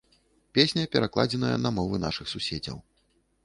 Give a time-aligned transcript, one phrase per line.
[0.53, 2.85] Песня перакладзеная на мовы нашых суседзяў.